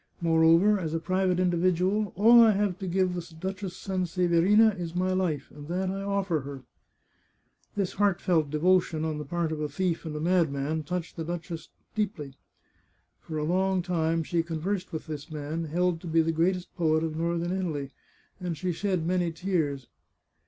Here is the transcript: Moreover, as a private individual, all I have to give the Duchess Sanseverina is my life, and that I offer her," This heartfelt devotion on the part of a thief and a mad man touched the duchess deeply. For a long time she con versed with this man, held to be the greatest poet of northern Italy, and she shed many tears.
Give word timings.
Moreover, 0.19 0.79
as 0.79 0.95
a 0.95 0.99
private 0.99 1.39
individual, 1.39 2.11
all 2.15 2.41
I 2.41 2.53
have 2.53 2.79
to 2.79 2.87
give 2.87 3.13
the 3.13 3.35
Duchess 3.39 3.75
Sanseverina 3.77 4.75
is 4.75 4.95
my 4.95 5.13
life, 5.13 5.51
and 5.51 5.67
that 5.67 5.91
I 5.91 6.01
offer 6.01 6.39
her," 6.39 6.63
This 7.75 7.93
heartfelt 7.93 8.49
devotion 8.49 9.05
on 9.05 9.19
the 9.19 9.25
part 9.25 9.51
of 9.51 9.61
a 9.61 9.69
thief 9.69 10.03
and 10.03 10.15
a 10.15 10.19
mad 10.19 10.51
man 10.51 10.81
touched 10.81 11.17
the 11.17 11.23
duchess 11.23 11.69
deeply. 11.93 12.33
For 13.19 13.37
a 13.37 13.43
long 13.43 13.83
time 13.83 14.23
she 14.23 14.41
con 14.41 14.57
versed 14.59 14.91
with 14.91 15.05
this 15.05 15.29
man, 15.29 15.65
held 15.65 16.01
to 16.01 16.07
be 16.07 16.23
the 16.23 16.31
greatest 16.31 16.75
poet 16.75 17.03
of 17.03 17.15
northern 17.15 17.51
Italy, 17.55 17.91
and 18.39 18.57
she 18.57 18.71
shed 18.71 19.05
many 19.05 19.31
tears. 19.31 19.87